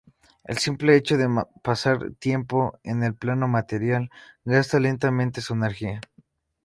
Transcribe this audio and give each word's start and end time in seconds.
El 0.45 0.57
simple 0.57 0.95
hecho 0.95 1.15
de 1.15 1.29
pasar 1.61 2.09
tiempo 2.17 2.79
en 2.83 3.03
el 3.03 3.13
Plano 3.13 3.47
Material 3.47 4.09
gasta 4.45 4.79
lentamente 4.79 5.41
su 5.41 5.53
energía. 5.53 6.01